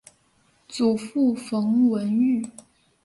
[0.67, 2.43] 祖父冯文玉。